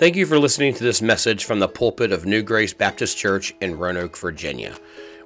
[0.00, 3.54] Thank you for listening to this message from the pulpit of New Grace Baptist Church
[3.60, 4.74] in Roanoke, Virginia.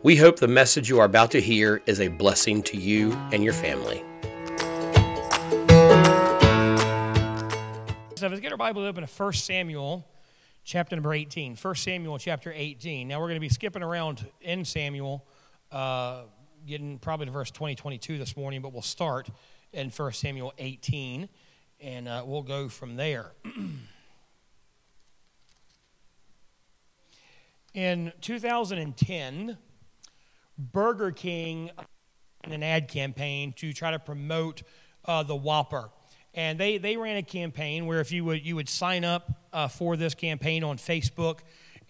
[0.03, 3.45] We hope the message you are about to hear is a blessing to you and
[3.45, 4.02] your family.
[8.16, 10.05] So let's get our Bible open to 1 Samuel
[10.64, 11.54] chapter number 18.
[11.54, 13.06] 1 Samuel chapter 18.
[13.06, 15.25] Now we're going to be skipping around in Samuel,
[15.70, 16.22] uh,
[16.66, 19.29] getting probably to verse 20, 22 this morning, but we'll start
[19.72, 21.29] in 1 Samuel 18
[21.80, 23.34] and uh, we'll go from there.
[27.75, 29.59] in 2010,
[30.57, 31.71] Burger King
[32.45, 34.62] ran an ad campaign to try to promote
[35.05, 35.91] uh, the Whopper.
[36.34, 39.69] And they, they ran a campaign where if you would, you would sign up uh,
[39.69, 41.41] for this campaign on Facebook,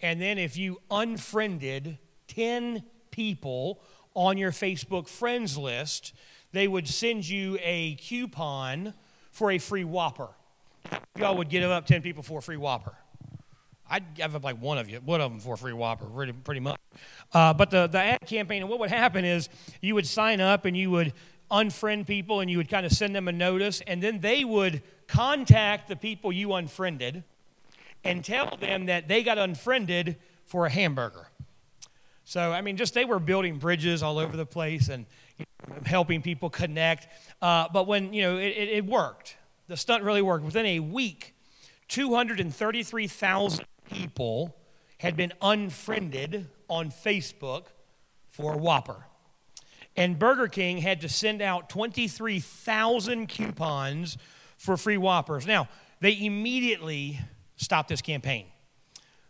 [0.01, 1.97] and then if you unfriended
[2.27, 3.81] 10 people
[4.13, 6.13] on your Facebook friends list,
[6.51, 8.93] they would send you a coupon
[9.31, 10.29] for a free Whopper.
[11.17, 12.95] Y'all would give up 10 people for a free Whopper.
[13.89, 16.33] I'd give up like one of you, one of them for a free Whopper, pretty,
[16.33, 16.79] pretty much.
[17.33, 19.49] Uh, but the, the ad campaign, and what would happen is
[19.81, 21.13] you would sign up and you would
[21.51, 24.81] unfriend people and you would kind of send them a notice, and then they would
[25.07, 27.23] contact the people you unfriended
[28.03, 31.27] and tell them that they got unfriended for a hamburger.
[32.23, 35.05] So, I mean, just they were building bridges all over the place and
[35.37, 37.07] you know, helping people connect.
[37.39, 39.35] Uh, but when, you know, it, it, it worked,
[39.67, 40.43] the stunt really worked.
[40.43, 41.35] Within a week,
[41.87, 44.55] 233,000 people
[44.97, 47.65] had been unfriended on Facebook
[48.29, 49.05] for Whopper.
[49.95, 54.17] And Burger King had to send out 23,000 coupons
[54.57, 55.47] for free Whoppers.
[55.47, 55.69] Now,
[56.01, 57.19] they immediately
[57.55, 58.47] stopped this campaign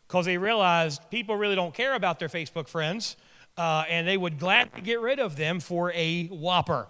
[0.08, 3.16] because they realized people really don't care about their Facebook friends,
[3.58, 6.88] uh, and they would gladly get rid of them for a Whopper.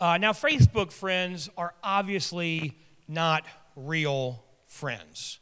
[0.00, 2.76] Uh, now, Facebook friends are obviously
[3.08, 3.44] not
[3.76, 5.38] real friends.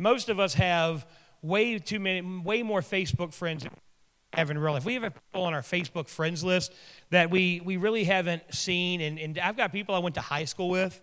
[0.00, 1.06] Most of us have
[1.42, 4.84] way too many, way more Facebook friends than we have in real life.
[4.84, 6.72] We have people on our Facebook friends list
[7.10, 10.46] that we, we really haven't seen, and, and I've got people I went to high
[10.46, 11.00] school with,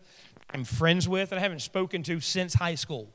[0.52, 3.14] I'm friends with, that I haven't spoken to since high school.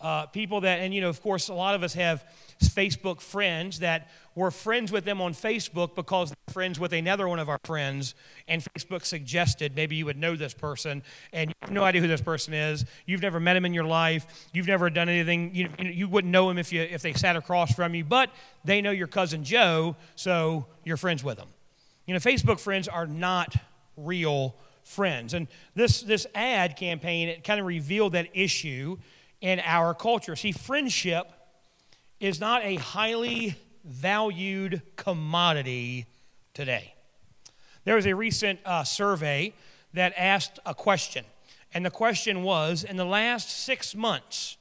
[0.00, 2.24] Uh, people that, and you know, of course, a lot of us have
[2.62, 7.38] Facebook friends that we're friends with them on Facebook because they're friends with another one
[7.38, 8.14] of our friends,
[8.46, 11.02] and Facebook suggested maybe you would know this person,
[11.32, 12.84] and you have no idea who this person is.
[13.06, 14.48] You've never met him in your life.
[14.52, 15.54] You've never done anything.
[15.54, 18.30] You, you wouldn't know him if you if they sat across from you, but
[18.64, 21.48] they know your cousin Joe, so you're friends with them.
[22.04, 23.56] You know, Facebook friends are not
[23.96, 28.98] real friends, and this this ad campaign it kind of revealed that issue
[29.40, 30.36] in our culture.
[30.36, 31.30] See, friendship
[32.20, 36.06] is not a highly valued commodity
[36.54, 36.94] today.
[37.84, 39.54] There was a recent uh, survey
[39.92, 41.24] that asked a question,
[41.72, 44.56] and the question was In the last six months,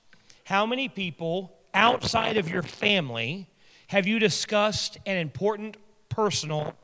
[0.46, 3.48] how many people outside of your family
[3.88, 5.78] have you discussed an important
[6.10, 6.76] personal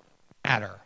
[0.43, 0.79] matter?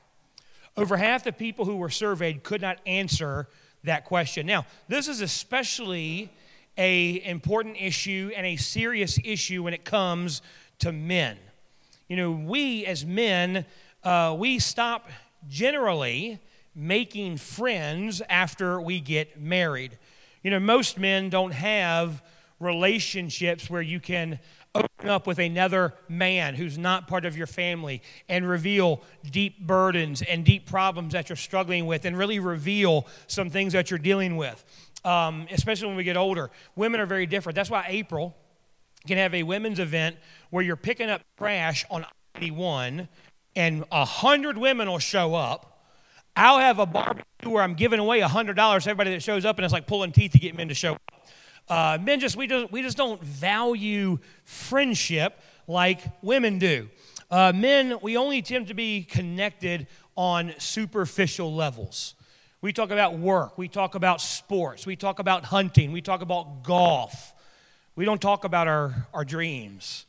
[0.77, 3.47] Over half the people who were surveyed could not answer
[3.85, 4.45] that question.
[4.45, 6.31] Now, this is especially
[6.77, 10.41] a important issue and a serious issue when it comes
[10.79, 11.37] to men.
[12.07, 13.65] You know, we as men,
[14.03, 15.09] uh, we stop
[15.47, 16.39] generally
[16.75, 19.97] making friends after we get married.
[20.43, 22.21] You know, most men don't have
[22.59, 24.39] relationships where you can
[24.75, 30.21] open up with another man who's not part of your family and reveal deep burdens
[30.21, 34.35] and deep problems that you're struggling with and really reveal some things that you're dealing
[34.35, 34.63] with
[35.05, 36.51] um, especially when we get older.
[36.75, 37.55] Women are very different.
[37.55, 38.35] That's why April
[39.07, 40.17] can have a women's event
[40.49, 42.05] where you're picking up trash on
[42.35, 43.07] 81
[43.55, 45.71] and a hundred women will show up.
[46.35, 49.45] I'll have a barbecue where I'm giving away a hundred dollars to everybody that shows
[49.45, 51.01] up, and it's like pulling teeth to get men to show up.
[51.69, 56.89] Uh, men just we just we just don't value friendship like women do.
[57.31, 59.87] Uh, men we only tend to be connected
[60.17, 62.14] on superficial levels.
[62.65, 63.59] We talk about work.
[63.59, 64.87] We talk about sports.
[64.87, 65.91] We talk about hunting.
[65.91, 67.31] We talk about golf.
[67.95, 70.07] We don't talk about our, our dreams.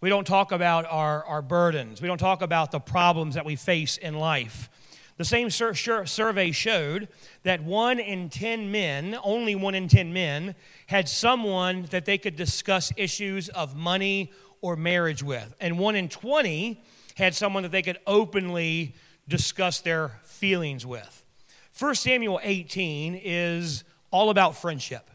[0.00, 2.00] We don't talk about our, our burdens.
[2.00, 4.70] We don't talk about the problems that we face in life.
[5.16, 7.08] The same sur- sur- survey showed
[7.42, 10.54] that one in 10 men, only one in 10 men,
[10.86, 14.30] had someone that they could discuss issues of money
[14.60, 15.56] or marriage with.
[15.60, 16.84] And one in 20
[17.16, 18.94] had someone that they could openly
[19.26, 21.24] discuss their feelings with.
[21.78, 25.10] 1 Samuel 18 is all about friendship.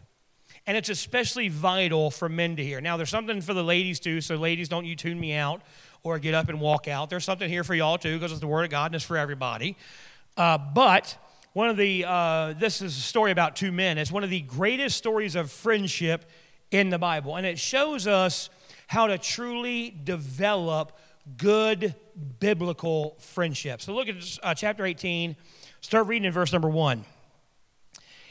[0.67, 2.79] And it's especially vital for men to hear.
[2.79, 5.63] Now, there's something for the ladies too, so ladies, don't you tune me out
[6.03, 7.09] or get up and walk out.
[7.09, 9.17] There's something here for y'all too, because it's the Word of God and it's for
[9.17, 9.75] everybody.
[10.37, 11.17] Uh, but
[11.53, 13.97] one of the, uh, this is a story about two men.
[13.97, 16.29] It's one of the greatest stories of friendship
[16.69, 17.37] in the Bible.
[17.37, 18.51] And it shows us
[18.85, 20.95] how to truly develop
[21.37, 21.95] good
[22.39, 23.85] biblical friendships.
[23.85, 25.35] So look at uh, chapter 18,
[25.81, 27.03] start reading in verse number 1.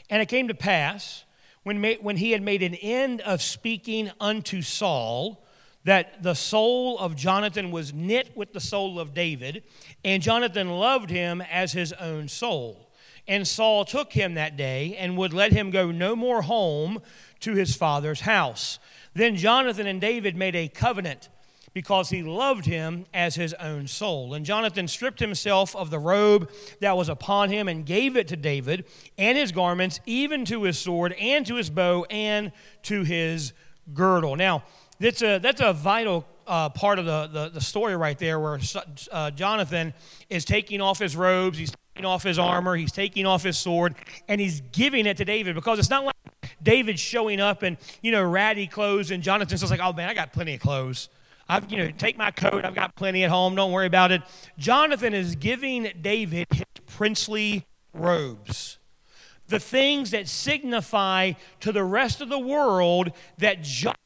[0.09, 1.23] And it came to pass
[1.63, 5.43] when, when he had made an end of speaking unto Saul
[5.83, 9.63] that the soul of Jonathan was knit with the soul of David,
[10.03, 12.91] and Jonathan loved him as his own soul.
[13.27, 17.01] And Saul took him that day and would let him go no more home
[17.41, 18.79] to his father's house.
[19.13, 21.29] Then Jonathan and David made a covenant
[21.73, 24.33] because he loved him as his own soul.
[24.33, 28.35] And Jonathan stripped himself of the robe that was upon him and gave it to
[28.35, 28.85] David
[29.17, 32.51] and his garments, even to his sword and to his bow and
[32.83, 33.53] to his
[33.93, 34.35] girdle.
[34.35, 34.63] Now,
[34.99, 38.59] that's a, that's a vital uh, part of the, the, the, story right there where
[39.11, 39.93] uh, Jonathan
[40.29, 43.95] is taking off his robes, he's taking off his armor, he's taking off his sword,
[44.27, 46.15] and he's giving it to David because it's not like
[46.61, 50.13] David showing up in, you know, ratty clothes and Jonathan's just like, oh man, I
[50.13, 51.09] got plenty of clothes.
[51.51, 52.63] I've, you know, take my coat.
[52.63, 53.55] I've got plenty at home.
[53.55, 54.21] Don't worry about it.
[54.57, 58.77] Jonathan is giving David his princely robes.
[59.49, 63.97] The things that signify to the rest of the world that Jonathan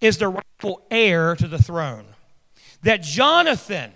[0.00, 2.06] is the rightful heir to the throne.
[2.82, 3.92] That Jonathan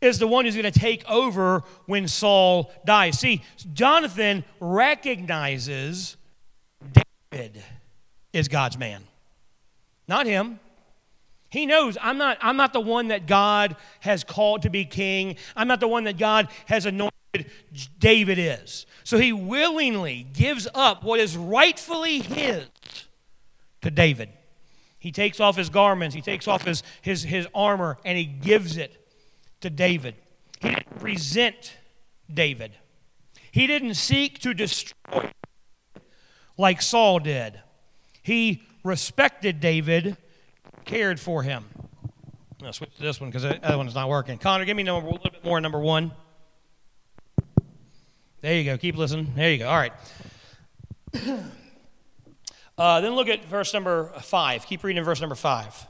[0.00, 3.20] is the one who's going to take over when Saul dies.
[3.20, 6.16] See, Jonathan recognizes
[7.30, 7.62] David
[8.32, 9.04] is God's man,
[10.08, 10.58] not him.
[11.54, 15.36] He knows I'm not, I'm not the one that God has called to be king.
[15.54, 17.12] I'm not the one that God has anointed.
[18.00, 18.86] David is.
[19.04, 22.66] So he willingly gives up what is rightfully his
[23.82, 24.30] to David.
[24.98, 28.76] He takes off his garments, he takes off his, his, his armor, and he gives
[28.76, 29.06] it
[29.60, 30.16] to David.
[30.60, 31.76] He didn't resent
[32.32, 32.72] David,
[33.52, 35.30] he didn't seek to destroy
[36.58, 37.60] like Saul did.
[38.22, 40.16] He respected David
[40.84, 41.64] cared for him.
[42.62, 44.38] I'll switch to this one because the other one's not working.
[44.38, 46.12] Connor, give me number, a little bit more, number one.
[48.40, 48.76] There you go.
[48.78, 49.32] Keep listening.
[49.34, 49.68] There you go.
[49.68, 49.92] All right.
[52.76, 54.66] Uh, then look at verse number five.
[54.66, 55.86] Keep reading verse number five.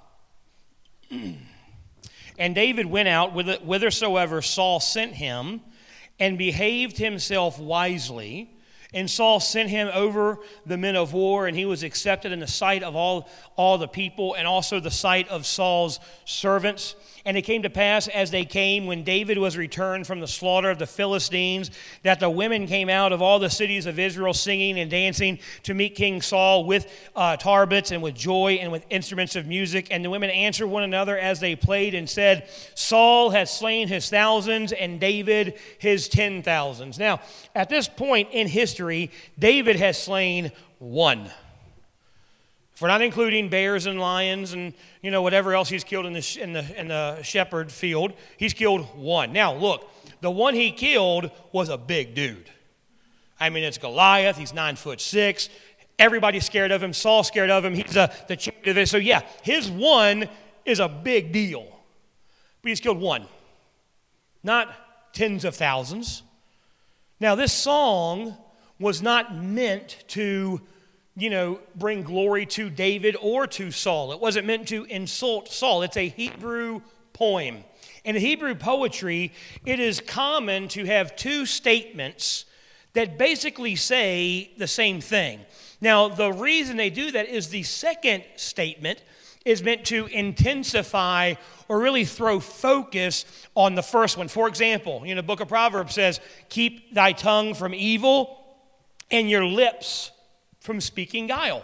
[1.11, 5.63] and David went out whithersoever Saul sent him
[6.21, 8.54] and behaved himself wisely
[8.95, 12.47] and Saul sent him over the men of war, and he was accepted in the
[12.47, 16.95] sight of all, all the people and also the sight of Saul's servants.
[17.27, 20.71] And it came to pass as they came, when David was returned from the slaughter
[20.71, 21.71] of the Philistines,
[22.03, 25.73] that the women came out of all the cities of Israel singing and dancing to
[25.73, 29.89] meet King Saul with uh, tabrets and with joy and with instruments of music.
[29.91, 34.11] And the women answered one another as they played and said, Saul has slain his
[34.11, 36.99] thousands and David his ten thousands.
[36.99, 37.21] Now,
[37.55, 41.31] at this point in history, David has slain one.
[42.75, 46.13] If we're not including bears and lions and you know whatever else he's killed in
[46.13, 49.33] the, in the, in the shepherd field, he's killed one.
[49.33, 49.91] Now, look,
[50.21, 52.51] the one he killed was a big dude.
[53.39, 54.37] I mean, it's Goliath.
[54.37, 55.49] He's nine foot six.
[55.99, 56.93] Everybody's scared of him.
[56.93, 57.75] Saul's scared of him.
[57.75, 58.91] He's a, the champion of this.
[58.91, 60.29] So, yeah, his one
[60.65, 61.67] is a big deal.
[62.63, 63.27] But he's killed one,
[64.43, 66.23] not tens of thousands.
[67.21, 68.37] Now, this song
[68.81, 70.61] was not meant to
[71.17, 74.13] you know, bring glory to David or to Saul.
[74.13, 75.83] It wasn't meant to insult Saul.
[75.83, 76.81] It's a Hebrew
[77.13, 77.65] poem.
[78.05, 79.33] In Hebrew poetry,
[79.65, 82.45] it is common to have two statements
[82.95, 85.41] that basically say the same thing.
[85.81, 89.03] Now, the reason they do that is the second statement
[89.45, 91.35] is meant to intensify
[91.69, 94.29] or really throw focus on the first one.
[94.29, 98.41] For example, you know, the book of Proverbs says, Keep thy tongue from evil
[99.11, 100.11] and your lips
[100.65, 101.63] from speaking guile.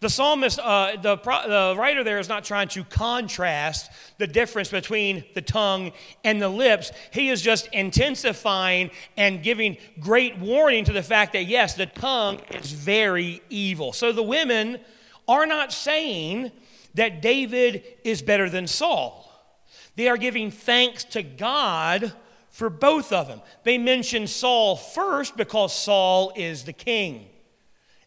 [0.00, 5.24] The psalmist, uh, the, the writer there is not trying to contrast the difference between
[5.34, 5.92] the tongue
[6.22, 6.90] and the lips.
[7.12, 12.40] He is just intensifying and giving great warning to the fact that, yes, the tongue
[12.50, 13.94] is very evil.
[13.94, 14.80] So the women
[15.28, 16.50] are not saying
[16.94, 19.22] that David is better than Saul.
[19.94, 22.12] They are giving thanks to God
[22.50, 23.40] for both of them.
[23.62, 27.28] They mention Saul first because Saul is the king.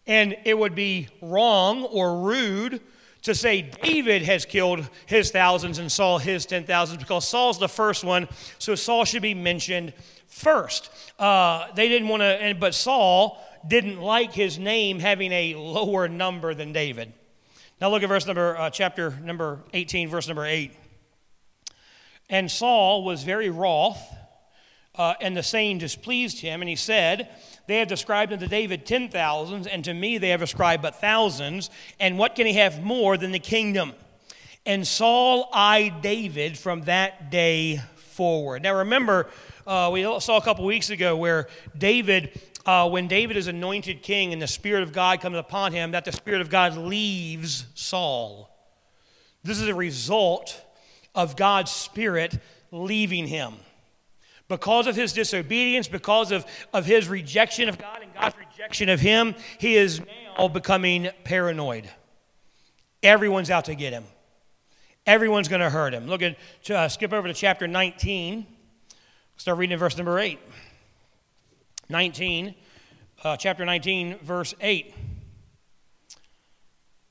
[0.10, 2.82] And it would be wrong or rude
[3.22, 7.70] to say David has killed his thousands and Saul his ten thousands because Saul's the
[7.70, 9.94] first one, so Saul should be mentioned
[10.25, 10.89] first.
[11.20, 16.56] Uh, they didn't want to, but Saul didn't like his name having a lower number
[16.56, 17.13] than David.
[17.80, 20.72] Now look at verse number, uh, chapter number 18, verse number 8.
[22.32, 24.01] And Saul was very wroth,
[24.96, 27.30] uh, and the saying displeased him, and he said,
[27.70, 31.70] they have described unto David ten thousands, and to me they have ascribed but thousands.
[32.00, 33.94] And what can he have more than the kingdom?
[34.66, 38.64] And Saul eyed David from that day forward.
[38.64, 39.30] Now remember,
[39.68, 41.48] uh, we saw a couple weeks ago where
[41.78, 45.92] David, uh, when David is anointed king and the Spirit of God comes upon him,
[45.92, 48.50] that the Spirit of God leaves Saul.
[49.44, 50.60] This is a result
[51.14, 52.40] of God's Spirit
[52.72, 53.54] leaving him.
[54.50, 59.00] Because of his disobedience, because of, of his rejection of God and God's rejection of
[59.00, 60.01] him, he is
[60.38, 61.89] now becoming paranoid.
[63.03, 64.03] Everyone's out to get him.
[65.06, 66.08] Everyone's going to hurt him.
[66.08, 66.36] Look at,
[66.70, 68.46] uh, skip over to chapter 19.
[69.38, 70.39] Start reading in verse number 8.
[71.88, 72.56] 19,
[73.24, 74.94] uh, chapter 19, verse 8.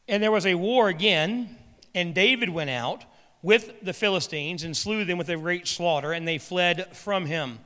[0.09, 1.57] And there was a war again,
[1.95, 3.05] and David went out
[3.43, 7.59] with the Philistines and slew them with a great slaughter, and they fled from him.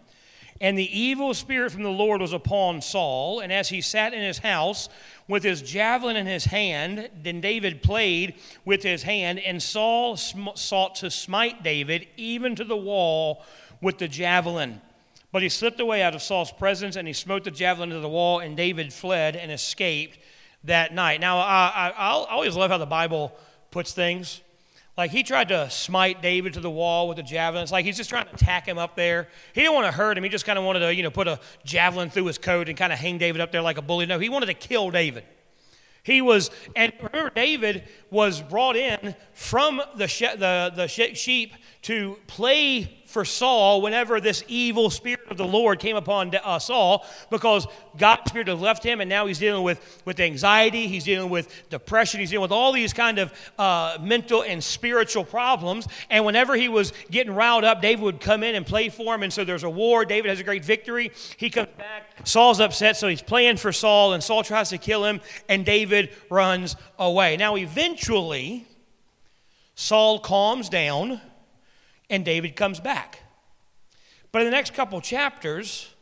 [0.61, 4.23] And the evil spirit from the Lord was upon Saul, and as he sat in
[4.23, 4.89] his house
[5.27, 10.49] with his javelin in his hand, then David played with his hand, and Saul sm-
[10.55, 13.43] sought to smite David even to the wall
[13.81, 14.81] with the javelin.
[15.33, 18.09] But he slipped away out of Saul's presence and he smote the javelin into the
[18.09, 20.19] wall, and David fled and escaped
[20.65, 21.21] that night.
[21.21, 23.33] Now, I, I, I always love how the Bible
[23.71, 24.43] puts things.
[24.97, 27.63] Like he tried to smite David to the wall with a javelin.
[27.63, 29.29] It's like he's just trying to tack him up there.
[29.55, 30.25] He didn't want to hurt him.
[30.25, 32.77] He just kind of wanted to, you know, put a javelin through his coat and
[32.77, 34.05] kind of hang David up there like a bully.
[34.05, 35.25] No, he wanted to kill David.
[36.03, 40.07] He was, and remember, David was brought in from the,
[40.37, 45.97] the, the sheep to play for Saul whenever this evil spirit of the Lord came
[45.97, 47.67] upon uh, Saul because
[47.97, 51.69] God's spirit had left him and now he's dealing with, with anxiety, he's dealing with
[51.69, 55.87] depression, he's dealing with all these kind of uh, mental and spiritual problems.
[56.11, 59.23] And whenever he was getting riled up, David would come in and play for him.
[59.23, 60.05] And so there's a war.
[60.05, 61.13] David has a great victory.
[61.37, 62.09] He comes back.
[62.25, 66.11] Saul's upset, so he's playing for Saul, and Saul tries to kill him, and David
[66.31, 67.37] runs away.
[67.37, 68.67] Now, eventually,
[69.75, 71.21] Saul calms down
[72.11, 73.21] and David comes back.
[74.31, 75.95] But in the next couple chapters,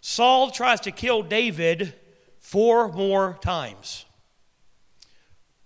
[0.00, 1.94] Saul tries to kill David
[2.38, 4.04] four more times.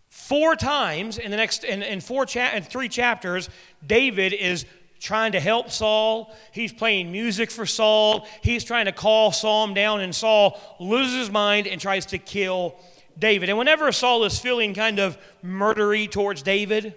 [0.08, 3.48] Four times in the next in, in four cha- in three chapters,
[3.86, 4.64] David is
[5.00, 6.34] trying to help Saul.
[6.52, 8.26] He's playing music for Saul.
[8.42, 12.76] He's trying to call Saul down, and Saul loses his mind and tries to kill
[13.18, 13.48] David.
[13.48, 16.94] And whenever Saul is feeling kind of murdery towards David,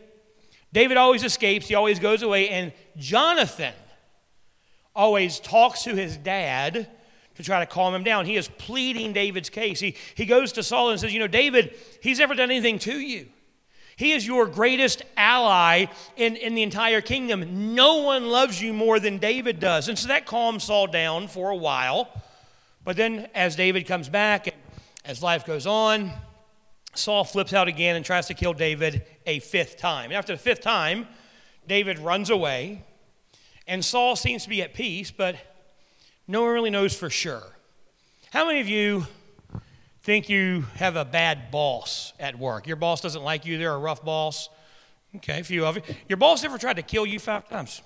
[0.74, 3.74] David always escapes, he always goes away, and Jonathan
[4.96, 6.90] always talks to his dad
[7.36, 8.26] to try to calm him down.
[8.26, 9.80] He is pleading David's case.
[9.80, 13.00] He, he goes to Saul and says, You know, David, he's never done anything to
[13.00, 13.28] you.
[13.96, 15.86] He is your greatest ally
[16.16, 17.76] in, in the entire kingdom.
[17.76, 19.90] No one loves you more than David does.
[19.90, 22.10] And so that calms Saul down for a while.
[22.84, 24.56] But then as David comes back and
[25.06, 26.12] as life goes on,
[26.94, 30.06] Saul flips out again and tries to kill David a fifth time.
[30.06, 31.08] And after the fifth time,
[31.68, 32.84] David runs away,
[33.68, 35.36] and Saul seems to be at peace, but
[36.28, 37.44] no one really knows for sure.
[38.32, 39.06] How many of you
[40.02, 42.68] think you have a bad boss at work?
[42.68, 44.50] Your boss doesn't like you, they're a rough boss.
[45.18, 45.84] Okay, a few of you.
[46.08, 47.82] Your boss ever tried to kill you five times?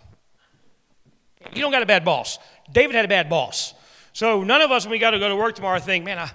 [1.54, 2.40] You don't got a bad boss.
[2.72, 3.74] David had a bad boss.
[4.14, 6.32] So none of us, when we got to go to work tomorrow, think, man, I,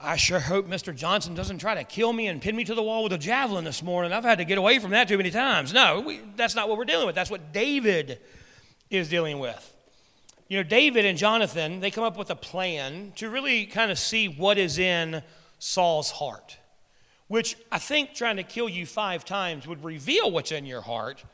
[0.00, 0.94] I sure hope Mr.
[0.94, 3.64] Johnson doesn't try to kill me and pin me to the wall with a javelin
[3.64, 4.12] this morning.
[4.12, 5.72] I've had to get away from that too many times.
[5.72, 7.14] No, we, that's not what we're dealing with.
[7.14, 8.18] That's what David
[8.90, 9.70] is dealing with.
[10.48, 13.98] You know, David and Jonathan, they come up with a plan to really kind of
[13.98, 15.22] see what is in
[15.58, 16.58] Saul's heart,
[17.28, 21.24] which I think trying to kill you five times would reveal what's in your heart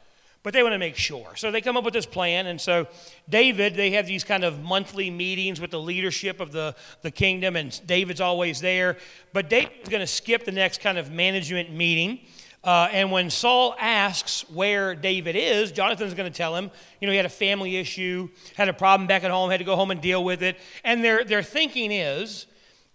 [0.42, 1.36] but they want to make sure.
[1.36, 2.46] So they come up with this plan.
[2.46, 2.86] And so
[3.28, 7.56] David, they have these kind of monthly meetings with the leadership of the, the kingdom,
[7.56, 8.96] and David's always there.
[9.32, 12.20] But David's going to skip the next kind of management meeting.
[12.62, 16.70] Uh, and when Saul asks where David is, Jonathan's going to tell him,
[17.00, 19.64] you know, he had a family issue, had a problem back at home, had to
[19.64, 20.58] go home and deal with it.
[20.84, 22.46] And their, their thinking is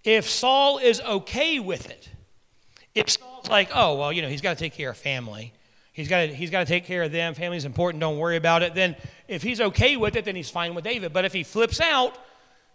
[0.04, 2.10] if Saul is okay with it,
[2.94, 5.52] if Saul's like, oh, well, you know, he's got to take care of family,
[5.96, 7.34] He's got to, he's got to take care of them.
[7.36, 8.02] Family's important.
[8.02, 8.76] Don't worry about it.
[8.76, 8.98] Then,
[9.30, 11.14] if he's okay with it, then he's fine with David.
[11.14, 12.18] But if he flips out,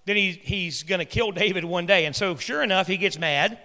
[0.06, 2.06] then he, he's going to kill David one day.
[2.06, 3.58] And so, sure enough, he gets mad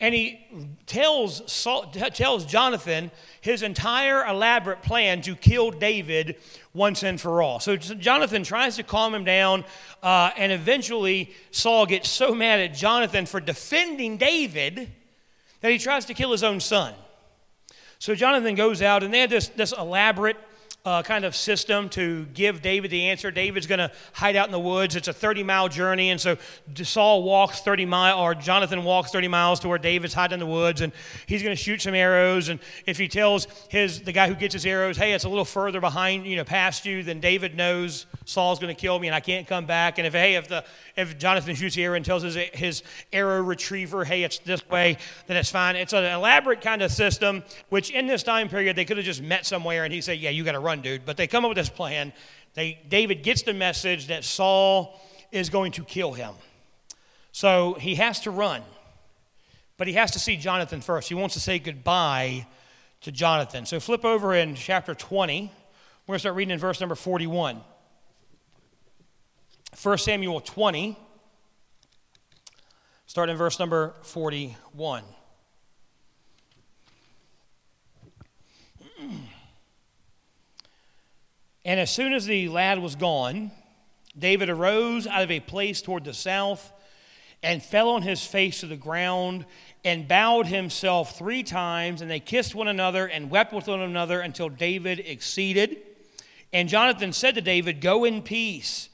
[0.00, 0.44] and he
[0.86, 6.34] tells, Saul, tells Jonathan his entire elaborate plan to kill David
[6.74, 7.60] once and for all.
[7.60, 9.64] So, Jonathan tries to calm him down,
[10.02, 14.88] uh, and eventually, Saul gets so mad at Jonathan for defending David
[15.60, 16.94] that he tries to kill his own son.
[17.98, 20.36] So Jonathan goes out, and they had this, this elaborate
[20.88, 23.30] uh, kind of system to give David the answer.
[23.30, 24.96] David's going to hide out in the woods.
[24.96, 26.08] It's a 30 mile journey.
[26.10, 26.38] And so
[26.82, 30.46] Saul walks 30 miles, or Jonathan walks 30 miles to where David's hiding in the
[30.46, 30.80] woods.
[30.80, 30.92] And
[31.26, 32.48] he's going to shoot some arrows.
[32.48, 35.44] And if he tells his, the guy who gets his arrows, hey, it's a little
[35.44, 39.14] further behind, you know, past you, then David knows Saul's going to kill me and
[39.14, 39.98] I can't come back.
[39.98, 40.64] And if, hey, if, the,
[40.96, 44.96] if Jonathan shoots the arrow and tells his, his arrow retriever, hey, it's this way,
[45.26, 45.76] then it's fine.
[45.76, 49.22] It's an elaborate kind of system, which in this time period, they could have just
[49.22, 51.04] met somewhere and he said, yeah, you got to run, dude.
[51.04, 52.12] But they come up with this plan.
[52.54, 56.34] They, David gets the message that Saul is going to kill him.
[57.32, 58.62] So he has to run.
[59.76, 61.08] But he has to see Jonathan first.
[61.08, 62.46] He wants to say goodbye
[63.02, 63.64] to Jonathan.
[63.64, 65.42] So flip over in chapter 20.
[65.42, 67.60] We're going to start reading in verse number 41.
[69.82, 70.98] 1 Samuel 20,
[73.06, 75.04] start in verse number 41.
[81.68, 83.50] And as soon as the lad was gone,
[84.18, 86.72] David arose out of a place toward the south
[87.42, 89.44] and fell on his face to the ground
[89.84, 92.00] and bowed himself three times.
[92.00, 95.76] And they kissed one another and wept with one another until David exceeded.
[96.54, 98.88] And Jonathan said to David, Go in peace.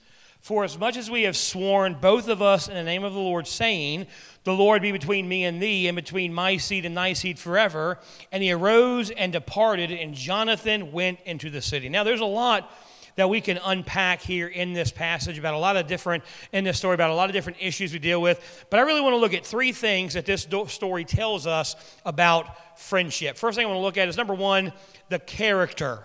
[0.45, 3.19] For as much as we have sworn, both of us, in the name of the
[3.19, 4.07] Lord, saying,
[4.43, 7.99] The Lord be between me and thee, and between my seed and thy seed forever.
[8.31, 11.89] And he arose and departed, and Jonathan went into the city.
[11.89, 12.71] Now, there's a lot
[13.17, 16.23] that we can unpack here in this passage about a lot of different,
[16.53, 18.67] in this story, about a lot of different issues we deal with.
[18.69, 21.75] But I really want to look at three things that this story tells us
[22.05, 23.39] about friendship.
[23.39, 24.75] First thing I want to look at is number one,
[25.09, 26.01] the character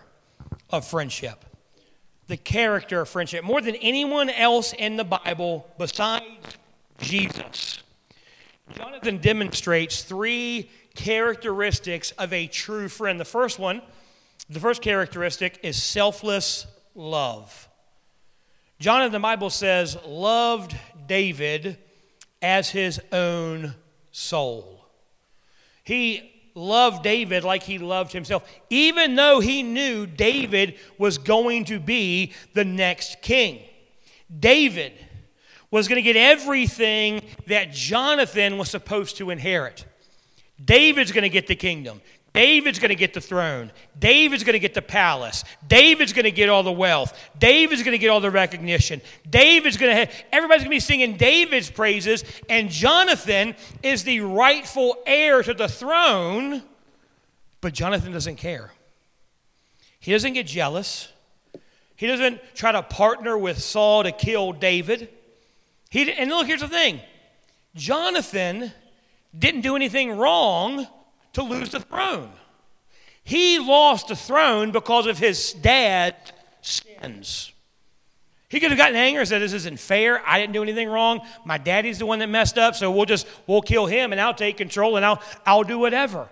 [0.70, 1.44] of friendship
[2.30, 6.24] the character of friendship more than anyone else in the Bible besides
[7.00, 7.82] Jesus.
[8.78, 13.20] Jonathan demonstrates three characteristics of a true friend.
[13.20, 13.82] The first one,
[14.48, 17.68] the first characteristic is selfless love.
[18.80, 21.80] Jonathan, the Bible says, loved David
[22.44, 23.74] as his own
[24.12, 24.86] soul.
[25.84, 31.80] He loved David like he loved himself, even though he knew David was going to
[31.80, 33.62] be the next king.
[34.40, 34.94] David
[35.72, 39.86] was going to get everything that Jonathan was supposed to inherit.
[40.64, 42.02] David's going to get the kingdom.
[42.34, 43.72] David's going to get the throne.
[44.00, 45.44] David's going to get the palace.
[45.68, 47.18] David's going to get all the wealth.
[47.38, 49.02] David's going to get all the recognition.
[49.30, 54.22] David's going to have, everybody's going to be singing David's praises, and Jonathan is the
[54.22, 56.62] rightful heir to the throne,
[57.62, 58.72] but Jonathan doesn't care.
[60.00, 61.12] He doesn't get jealous.
[61.96, 65.10] He doesn't try to partner with Saul to kill David.
[65.90, 67.02] He, and look, here's the thing
[67.76, 68.72] Jonathan
[69.38, 70.88] didn't do anything wrong
[71.40, 72.32] to lose the throne.
[73.24, 77.52] He lost the throne because of his dad's sins.
[78.50, 80.22] He could have gotten angry and said, This isn't fair.
[80.26, 81.22] I didn't do anything wrong.
[81.46, 84.34] My daddy's the one that messed up, so we'll just we'll kill him and I'll
[84.34, 86.28] take control and I'll I'll do whatever.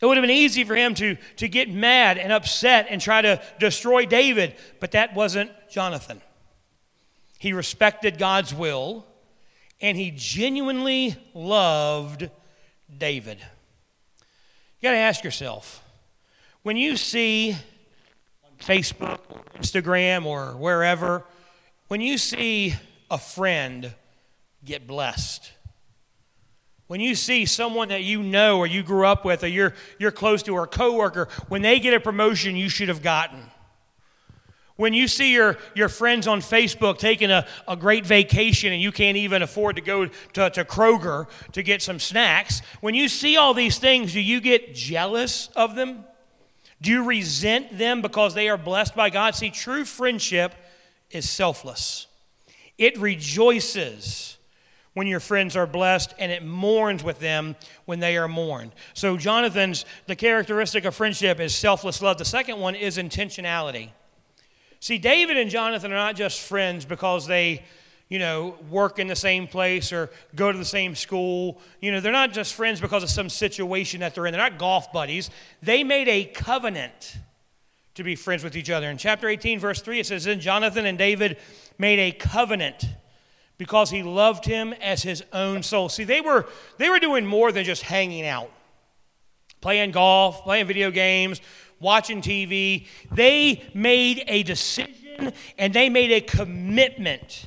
[0.00, 3.20] It would have been easy for him to, to get mad and upset and try
[3.20, 6.22] to destroy David, but that wasn't Jonathan.
[7.40, 9.04] He respected God's will
[9.80, 12.30] and he genuinely loved
[12.96, 13.38] David.
[14.80, 15.82] You got to ask yourself
[16.62, 17.52] when you see
[18.44, 21.24] on Facebook or Instagram or wherever,
[21.88, 22.74] when you see
[23.10, 23.92] a friend
[24.64, 25.52] get blessed,
[26.86, 30.12] when you see someone that you know or you grew up with or you're, you're
[30.12, 33.40] close to or a coworker, when they get a promotion you should have gotten,
[34.78, 38.92] when you see your, your friends on Facebook taking a, a great vacation and you
[38.92, 43.36] can't even afford to go to, to Kroger to get some snacks, when you see
[43.36, 46.04] all these things, do you get jealous of them?
[46.80, 49.34] Do you resent them because they are blessed by God?
[49.34, 50.54] See, true friendship
[51.10, 52.06] is selfless,
[52.78, 54.38] it rejoices
[54.94, 58.72] when your friends are blessed and it mourns with them when they are mourned.
[58.94, 62.18] So, Jonathan's, the characteristic of friendship is selfless love.
[62.18, 63.90] The second one is intentionality.
[64.80, 67.64] See, David and Jonathan are not just friends because they,
[68.08, 71.60] you know, work in the same place or go to the same school.
[71.80, 74.32] You know, they're not just friends because of some situation that they're in.
[74.32, 75.30] They're not golf buddies.
[75.62, 77.16] They made a covenant
[77.94, 78.88] to be friends with each other.
[78.88, 81.36] In chapter 18, verse 3, it says, Then Jonathan and David
[81.78, 82.86] made a covenant
[83.58, 85.88] because he loved him as his own soul.
[85.88, 86.46] See, they were,
[86.78, 88.52] they were doing more than just hanging out,
[89.60, 91.40] playing golf, playing video games,
[91.80, 92.86] watching TV.
[93.10, 97.46] They made a decision and they made a commitment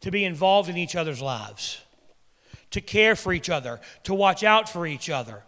[0.00, 1.80] to be involved in each other's lives,
[2.70, 5.42] to care for each other, to watch out for each other.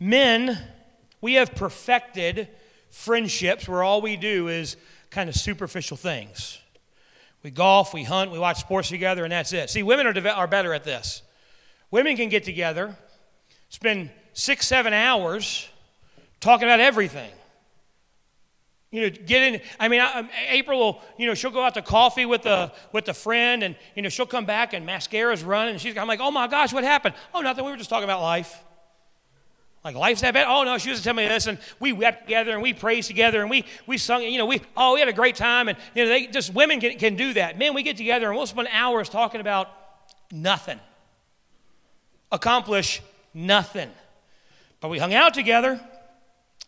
[0.00, 0.58] Men,
[1.20, 2.48] we have perfected
[2.90, 4.76] friendships where all we do is
[5.10, 6.58] kind of superficial things.
[7.42, 9.68] We golf, we hunt, we watch sports together, and that's it.
[9.68, 11.22] See, women are, are better at this.
[11.90, 12.96] Women can get together,
[13.68, 15.68] spend six, seven hours
[16.44, 17.30] talking about everything.
[18.92, 19.60] You know, get in.
[19.80, 22.72] I mean, I, um, April will, you know, she'll go out to coffee with a
[22.92, 25.98] with a friend, and you know, she'll come back and mascara's running, and she's.
[25.98, 27.16] I'm like, oh my gosh, what happened?
[27.34, 27.64] Oh, nothing.
[27.64, 28.62] We were just talking about life.
[29.82, 30.46] Like life's that bad?
[30.48, 33.40] Oh no, she was telling me this, and we wept together, and we praised together,
[33.40, 34.22] and we we sung.
[34.22, 36.78] You know, we oh we had a great time, and you know, they just women
[36.78, 37.58] can, can do that.
[37.58, 39.68] Men, we get together and we'll spend hours talking about
[40.30, 40.78] nothing,
[42.30, 43.02] accomplish
[43.34, 43.90] nothing,
[44.80, 45.80] but we hung out together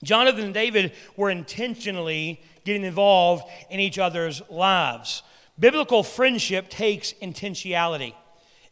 [0.02, 5.22] Jonathan and David were intentionally getting involved in each other's lives.
[5.58, 8.14] Biblical friendship takes intentionality,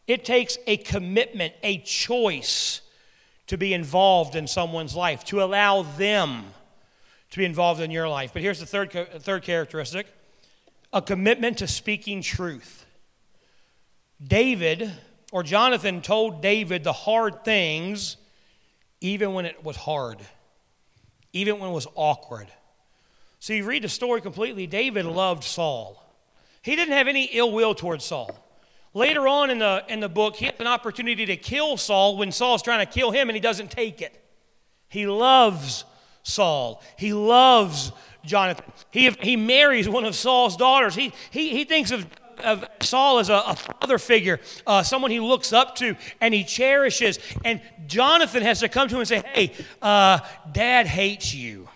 [0.07, 2.81] it takes a commitment, a choice
[3.47, 6.45] to be involved in someone's life, to allow them
[7.31, 8.31] to be involved in your life.
[8.33, 10.07] But here's the third, third characteristic
[10.93, 12.85] a commitment to speaking truth.
[14.25, 14.91] David,
[15.33, 18.15] or Jonathan, told David the hard things
[19.01, 20.19] even when it was hard
[21.35, 22.47] even when it was awkward.
[23.39, 24.67] So you read the story completely.
[24.67, 26.01] David loved Saul.
[26.61, 28.33] He didn't have any ill will towards Saul.
[28.93, 32.31] Later on in the, in the book, he has an opportunity to kill Saul when
[32.31, 34.23] Saul's trying to kill him and he doesn't take it.
[34.87, 35.83] He loves
[36.23, 36.81] Saul.
[36.97, 37.91] He loves
[38.23, 38.71] Jonathan.
[38.89, 40.95] He, he marries one of Saul's daughters.
[40.95, 42.07] He, he, he thinks of
[42.41, 46.43] of Saul as a, a father figure, uh, someone he looks up to and he
[46.43, 47.19] cherishes.
[47.43, 50.19] And Jonathan has to come to him and say, Hey, uh,
[50.51, 51.67] dad hates you.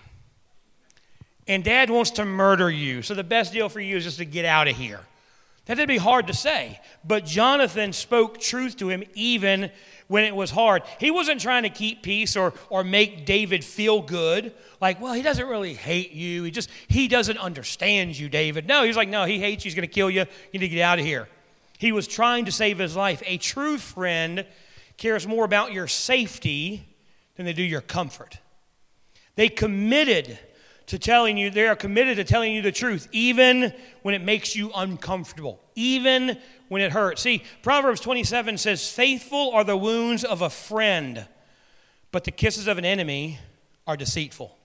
[1.47, 3.01] And dad wants to murder you.
[3.01, 5.01] So the best deal for you is just to get out of here.
[5.77, 6.79] That'd be hard to say.
[7.03, 9.69] But Jonathan spoke truth to him even
[10.08, 10.82] when it was hard.
[10.99, 14.51] He wasn't trying to keep peace or, or make David feel good.
[14.82, 16.41] Like, well, he doesn't really hate you.
[16.41, 18.67] He just, he doesn't understand you, David.
[18.67, 19.69] No, he's like, no, he hates you.
[19.69, 20.21] He's going to kill you.
[20.51, 21.29] You need to get out of here.
[21.77, 23.21] He was trying to save his life.
[23.27, 24.47] A true friend
[24.97, 26.84] cares more about your safety
[27.36, 28.39] than they do your comfort.
[29.36, 30.39] They committed
[30.89, 34.56] to telling you, they are committed to telling you the truth, even when it makes
[34.56, 36.36] you uncomfortable, even
[36.67, 37.21] when it hurts.
[37.21, 41.28] See, Proverbs 27 says, Faithful are the wounds of a friend,
[42.12, 43.38] but the kisses of an enemy
[43.86, 44.58] are deceitful.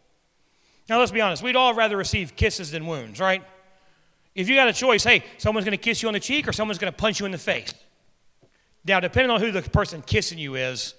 [0.88, 3.42] Now, let's be honest, we'd all rather receive kisses than wounds, right?
[4.34, 6.52] If you got a choice, hey, someone's going to kiss you on the cheek or
[6.52, 7.74] someone's going to punch you in the face.
[8.86, 10.94] Now, depending on who the person kissing you is,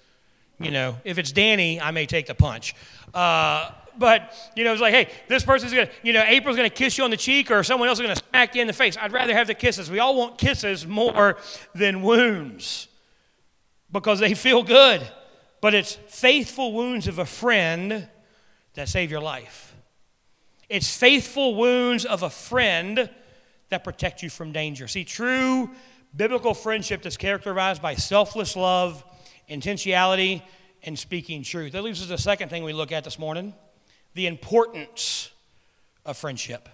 [0.60, 2.76] you know, if it's Danny, I may take the punch.
[3.14, 6.98] Uh, but you know, it's like, hey, this person's gonna, you know, April's gonna kiss
[6.98, 8.98] you on the cheek, or someone else is gonna smack you in the face.
[9.00, 9.90] I'd rather have the kisses.
[9.90, 11.38] We all want kisses more
[11.74, 12.88] than wounds
[13.92, 15.02] because they feel good.
[15.62, 18.08] But it's faithful wounds of a friend
[18.76, 19.76] that save your life.
[20.70, 23.10] It's faithful wounds of a friend
[23.70, 24.88] that protect you from danger.
[24.88, 25.72] See, true
[26.16, 29.04] biblical friendship is characterized by selfless love,
[29.50, 30.42] intentionality,
[30.84, 31.74] and speaking truth.
[31.74, 33.54] That leaves us the second thing we look at this morning
[34.16, 35.30] the importance
[36.06, 36.68] of friendship.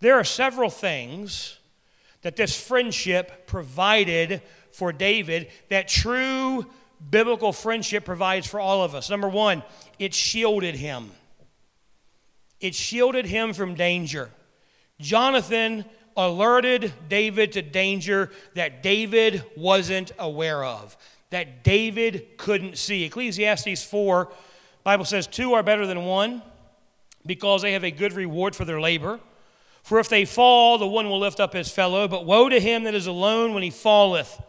[0.00, 1.58] There are several things
[2.22, 6.66] that this friendship provided for David that true
[7.10, 9.10] biblical friendship provides for all of us.
[9.10, 9.62] Number one,
[9.98, 11.10] it shielded him.
[12.60, 14.30] It shielded him from danger.
[15.00, 15.84] Jonathan
[16.16, 20.96] alerted David to danger that David wasn't aware of,
[21.30, 23.04] that David couldn't see.
[23.04, 24.30] Ecclesiastes 4,
[24.82, 26.42] Bible says, two are better than one
[27.26, 29.20] because they have a good reward for their labor.
[29.82, 32.08] For if they fall, the one will lift up his fellow.
[32.08, 34.40] But woe to him that is alone when he falleth,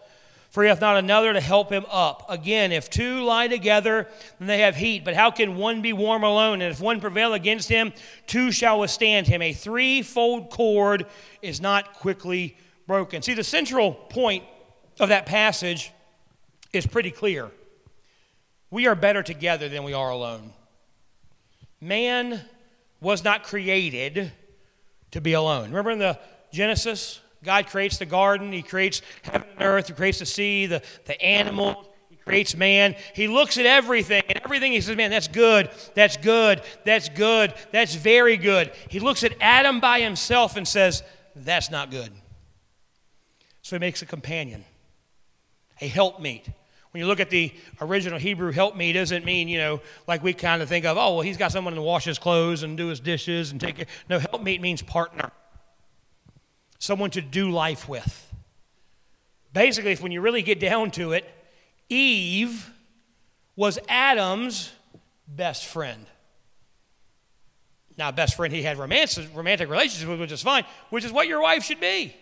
[0.49, 2.25] for he hath not another to help him up.
[2.29, 4.08] Again, if two lie together,
[4.39, 5.05] then they have heat.
[5.05, 6.62] But how can one be warm alone?
[6.62, 7.93] And if one prevail against him,
[8.27, 9.41] two shall withstand him.
[9.41, 11.05] A threefold cord
[11.41, 13.21] is not quickly broken.
[13.21, 14.43] See, the central point
[14.99, 15.91] of that passage
[16.73, 17.51] is pretty clear.
[18.71, 20.53] We are better together than we are alone.
[21.82, 22.41] Man
[23.01, 24.31] was not created
[25.12, 25.69] to be alone.
[25.69, 26.19] Remember in the
[26.51, 30.81] Genesis, God creates the garden, He creates heaven and earth, He creates the sea, the,
[31.05, 32.95] the animals, He creates man.
[33.13, 37.53] He looks at everything, and everything He says, Man, that's good, that's good, that's good,
[37.71, 38.71] that's very good.
[38.89, 41.03] He looks at Adam by himself and says,
[41.35, 42.12] That's not good.
[43.62, 44.65] So He makes a companion,
[45.79, 46.47] a helpmeet.
[46.91, 50.34] When you look at the original Hebrew help me, doesn't mean, you know, like we
[50.34, 52.88] kind of think of, oh, well, he's got someone to wash his clothes and do
[52.88, 53.86] his dishes and take care.
[54.10, 55.32] No, help me means partner,
[56.80, 58.34] someone to do life with.
[59.54, 61.30] Basically, if when you really get down to it,
[61.89, 62.71] Eve
[63.56, 64.71] was Adam's
[65.28, 66.06] best friend.
[67.97, 71.28] Now, best friend he had romantic, romantic relationships with, which is fine, which is what
[71.28, 72.15] your wife should be.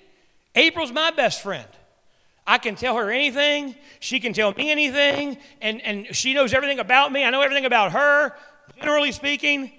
[0.56, 1.67] April's my best friend.
[2.47, 3.75] I can tell her anything.
[3.99, 5.38] She can tell me anything.
[5.62, 7.25] And, and she knows everything about me.
[7.25, 8.33] I know everything about her,
[8.79, 9.71] generally speaking.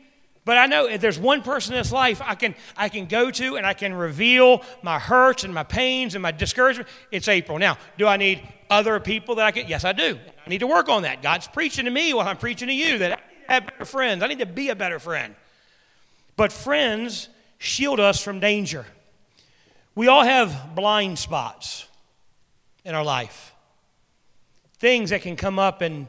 [0.45, 3.31] But I know if there's one person in this life I can, I can go
[3.31, 7.59] to and I can reveal my hurts and my pains and my discouragement, it's April.
[7.59, 9.67] Now, do I need other people that I can?
[9.67, 10.19] Yes, I do.
[10.47, 11.23] I need to work on that.
[11.23, 13.85] God's preaching to me while I'm preaching to you that I need to have better
[13.87, 14.23] friends.
[14.23, 15.35] I need to be a better friend.
[16.37, 17.29] But friends
[17.59, 18.87] shield us from danger.
[19.95, 21.88] We all have blind spots
[22.89, 23.55] in our life,
[24.79, 26.07] things that can come up and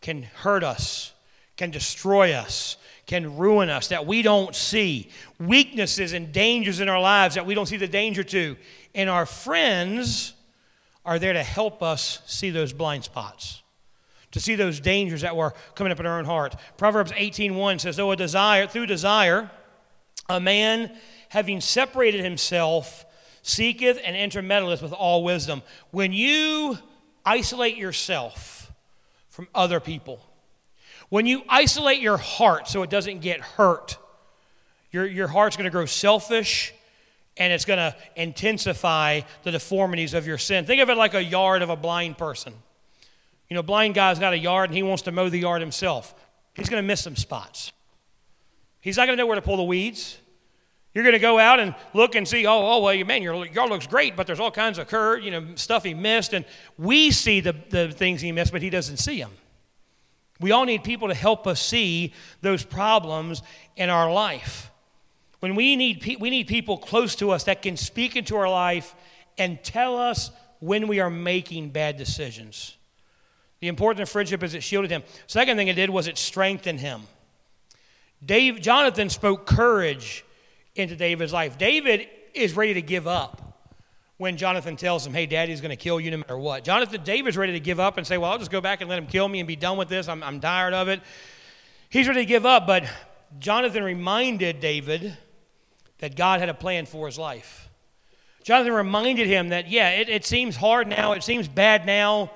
[0.00, 1.12] can hurt us,
[1.56, 7.00] can destroy us, can ruin us that we don't see, weaknesses and dangers in our
[7.00, 8.56] lives that we don't see the danger to.
[8.94, 10.34] And our friends
[11.04, 13.62] are there to help us see those blind spots,
[14.30, 16.54] to see those dangers that were coming up in our own heart.
[16.76, 19.50] Proverbs 18:1 says, "Though a desire through desire,
[20.28, 20.96] a man
[21.30, 23.04] having separated himself
[23.42, 26.78] seeketh and intermeddleth with all wisdom." When you
[27.24, 28.72] isolate yourself
[29.28, 30.20] from other people,
[31.08, 33.98] when you isolate your heart so it doesn't get hurt,
[34.92, 36.72] your, your heart's going to grow selfish
[37.36, 40.66] and it's going to intensify the deformities of your sin.
[40.66, 42.52] Think of it like a yard of a blind person.
[43.48, 46.14] You know, blind guy's got a yard and he wants to mow the yard himself.
[46.54, 47.72] He's going to miss some spots.
[48.80, 50.18] He's not going to know where to pull the weeds.
[50.94, 53.70] You're going to go out and look and see, oh, oh, well, man, your yard
[53.70, 56.32] looks great, but there's all kinds of curd, you know, stuff he missed.
[56.32, 56.44] And
[56.76, 59.30] we see the, the things he missed, but he doesn't see them.
[60.40, 63.42] We all need people to help us see those problems
[63.76, 64.70] in our life.
[65.38, 68.48] When we need, pe- we need people close to us that can speak into our
[68.48, 68.94] life
[69.38, 72.76] and tell us when we are making bad decisions.
[73.60, 75.02] The importance of friendship is it shielded him.
[75.26, 77.02] Second thing it did was it strengthened him.
[78.24, 80.24] Dave, Jonathan spoke courage
[80.80, 81.58] into David's life.
[81.58, 83.50] David is ready to give up
[84.16, 86.62] when Jonathan tells him, hey, daddy's going to kill you no matter what.
[86.62, 88.98] Jonathan, David's ready to give up and say, well, I'll just go back and let
[88.98, 90.08] him kill me and be done with this.
[90.08, 91.00] I'm, I'm tired of it.
[91.88, 92.84] He's ready to give up, but
[93.38, 95.16] Jonathan reminded David
[95.98, 97.68] that God had a plan for his life.
[98.42, 102.30] Jonathan reminded him that, yeah, it, it seems hard now, it seems bad now,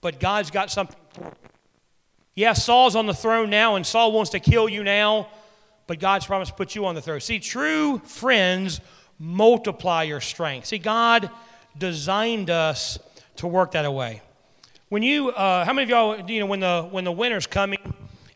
[0.00, 1.32] but God's got something for you.
[2.34, 5.28] Yeah, Saul's on the throne now, and Saul wants to kill you now,
[5.86, 7.20] but God's promise put you on the throne.
[7.20, 8.80] See, true friends
[9.18, 10.66] multiply your strength.
[10.66, 11.30] See, God
[11.76, 12.98] designed us
[13.36, 14.20] to work that way.
[14.88, 17.78] When you, uh, how many of y'all, you know, when the when the winter's coming,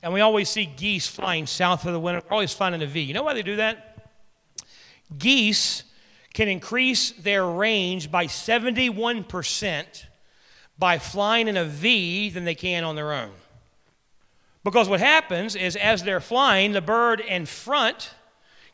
[0.03, 2.87] and we always see geese flying south of the winter, we're always flying in a
[2.87, 3.01] V.
[3.01, 4.11] You know why they do that?
[5.19, 5.83] Geese
[6.33, 10.05] can increase their range by 71%
[10.79, 13.33] by flying in a V than they can on their own.
[14.67, 18.13] Because what happens is as they're flying, the bird in front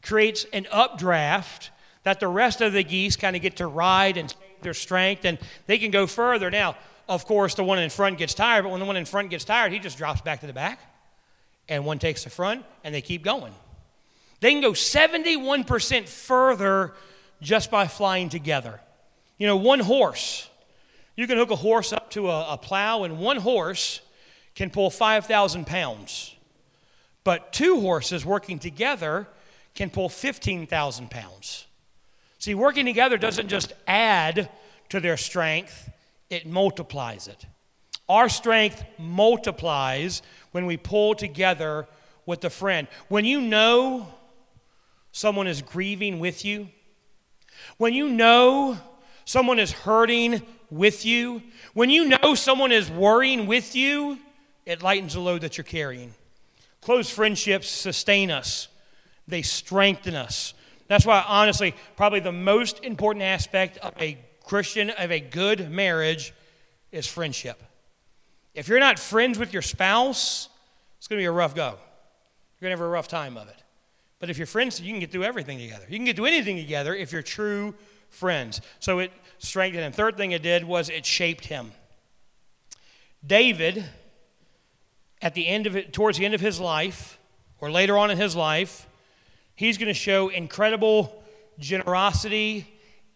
[0.02, 1.70] creates an updraft
[2.04, 5.38] that the rest of the geese kind of get to ride and their strength and
[5.66, 6.50] they can go further.
[6.50, 6.76] Now,
[7.10, 9.44] of course, the one in front gets tired, but when the one in front gets
[9.44, 10.80] tired, he just drops back to the back
[11.68, 13.52] and one takes the front and they keep going.
[14.40, 16.94] They can go 71% further
[17.42, 18.80] just by flying together.
[19.36, 20.48] You know, one horse,
[21.16, 24.00] you can hook a horse up to a, a plow, and one horse
[24.54, 26.34] can pull 5,000 pounds.
[27.24, 29.28] But two horses working together
[29.74, 31.66] can pull 15,000 pounds.
[32.38, 34.50] See, working together doesn't just add
[34.88, 35.90] to their strength,
[36.28, 37.46] it multiplies it.
[38.08, 41.86] Our strength multiplies when we pull together
[42.26, 42.88] with a friend.
[43.08, 44.12] When you know
[45.12, 46.68] someone is grieving with you,
[47.78, 48.76] when you know
[49.24, 51.42] someone is hurting with you,
[51.74, 54.18] when you know someone is worrying with you,
[54.66, 56.14] it lightens the load that you're carrying.
[56.80, 58.68] Close friendships sustain us,
[59.28, 60.54] they strengthen us.
[60.88, 66.34] That's why, honestly, probably the most important aspect of a Christian, of a good marriage,
[66.90, 67.62] is friendship.
[68.54, 70.48] If you're not friends with your spouse,
[70.98, 71.70] it's going to be a rough go.
[71.70, 73.62] You're going to have a rough time of it.
[74.18, 75.86] But if you're friends, you can get through everything together.
[75.88, 77.74] You can get through anything together if you're true
[78.08, 78.60] friends.
[78.78, 79.92] So it strengthened him.
[79.92, 81.72] Third thing it did was it shaped him.
[83.26, 83.84] David,
[85.22, 87.18] at the end of it, towards the end of his life,
[87.60, 88.86] or later on in his life,
[89.54, 91.22] He's going to show incredible
[91.58, 92.66] generosity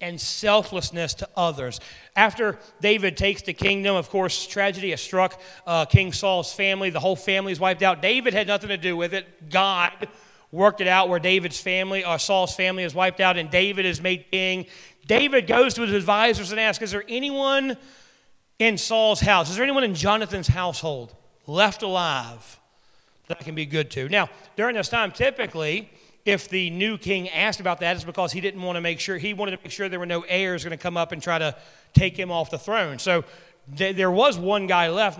[0.00, 1.80] and selflessness to others.
[2.14, 6.90] After David takes the kingdom, of course, tragedy has struck uh, King Saul's family.
[6.90, 8.02] The whole family is wiped out.
[8.02, 9.50] David had nothing to do with it.
[9.50, 10.08] God
[10.52, 13.86] worked it out where David's family, or uh, Saul's family, is wiped out, and David
[13.86, 14.66] is made king.
[15.06, 17.78] David goes to his advisors and asks, Is there anyone
[18.58, 19.48] in Saul's house?
[19.48, 21.14] Is there anyone in Jonathan's household
[21.46, 22.58] left alive
[23.28, 24.08] that can be good to.
[24.08, 25.90] Now, during this time, typically,
[26.24, 29.18] if the new king asked about that, it's because he didn't want to make sure,
[29.18, 31.38] he wanted to make sure there were no heirs going to come up and try
[31.38, 31.54] to
[31.92, 32.98] take him off the throne.
[32.98, 33.24] So
[33.76, 35.18] th- there was one guy left,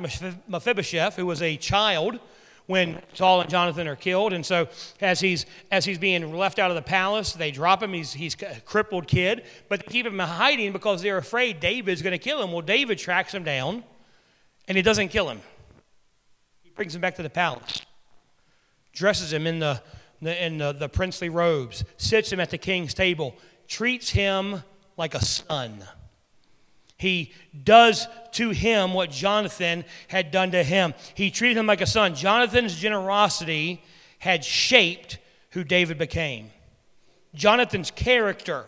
[0.49, 2.19] Mephibosheth, who was a child
[2.67, 4.33] when Saul and Jonathan are killed.
[4.33, 4.69] And so
[5.01, 7.93] as he's, as he's being left out of the palace, they drop him.
[7.93, 12.03] He's, he's a crippled kid, but they keep him in hiding because they're afraid David's
[12.03, 12.51] going to kill him.
[12.51, 13.85] Well, David tracks him down,
[14.67, 15.41] and he doesn't kill him.
[16.77, 17.83] Brings him back to the palace,
[18.93, 19.81] dresses him in the,
[20.21, 23.35] in the, the princely robes, sits him at the king's table,
[23.67, 24.63] treats him
[24.97, 25.83] like a son.
[26.99, 27.33] He
[27.65, 30.95] does to him what Jonathan had done to him.
[31.15, 32.15] He treated him like a son.
[32.15, 33.83] Jonathan's generosity
[34.19, 35.19] had shaped
[35.51, 36.51] who David became.
[37.35, 38.67] Jonathan's character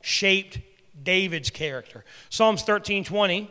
[0.00, 0.58] shaped
[1.00, 2.04] David's character.
[2.28, 3.50] Psalms 13 20.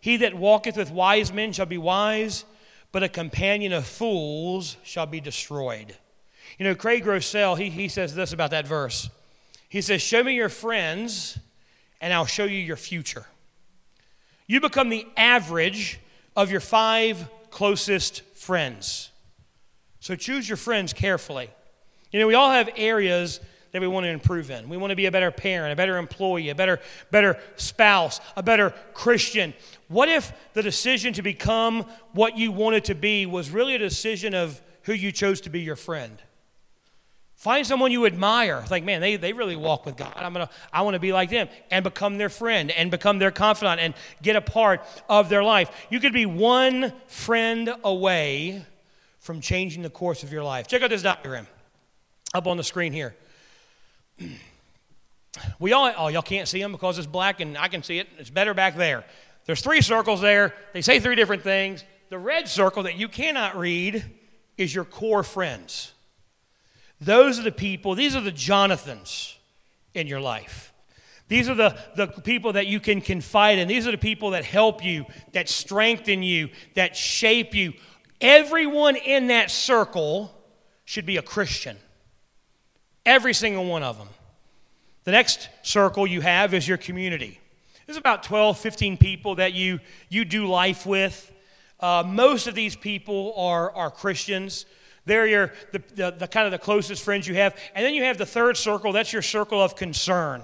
[0.00, 2.44] He that walketh with wise men shall be wise,
[2.92, 5.96] but a companion of fools shall be destroyed.
[6.58, 9.10] You know, Craig Groeschel, he, he says this about that verse.
[9.68, 11.38] He says, Show me your friends,
[12.00, 13.26] and I'll show you your future.
[14.46, 16.00] You become the average
[16.34, 19.10] of your five closest friends.
[20.00, 21.50] So choose your friends carefully.
[22.10, 23.40] You know, we all have areas
[23.72, 24.68] that we want to improve in.
[24.68, 28.42] We want to be a better parent, a better employee, a better, better spouse, a
[28.42, 29.54] better Christian.
[29.88, 34.34] What if the decision to become what you wanted to be was really a decision
[34.34, 36.22] of who you chose to be your friend?
[37.38, 38.64] Find someone you admire.
[38.68, 40.12] Like, man, they, they really walk with God.
[40.16, 43.30] I'm gonna, I want to be like them and become their friend and become their
[43.30, 45.70] confidant and get a part of their life.
[45.88, 48.66] You could be one friend away
[49.20, 50.66] from changing the course of your life.
[50.66, 51.46] Check out this diagram
[52.34, 53.14] up on the screen here.
[55.60, 58.08] We all, oh, y'all can't see them because it's black and I can see it.
[58.18, 59.04] It's better back there.
[59.44, 60.54] There's three circles there.
[60.72, 61.84] They say three different things.
[62.10, 64.04] The red circle that you cannot read
[64.56, 65.92] is your core friends.
[67.00, 69.36] Those are the people, these are the Jonathans
[69.94, 70.72] in your life.
[71.28, 73.68] These are the, the people that you can confide in.
[73.68, 77.74] These are the people that help you, that strengthen you, that shape you.
[78.20, 80.34] Everyone in that circle
[80.86, 81.76] should be a Christian.
[83.08, 84.10] Every single one of them.
[85.04, 87.40] The next circle you have is your community.
[87.86, 91.32] There's about 12, 15 people that you, you do life with.
[91.80, 94.66] Uh, most of these people are, are Christians.
[95.06, 97.58] They're your, the, the, the kind of the closest friends you have.
[97.74, 100.42] And then you have the third circle, that's your circle of concern.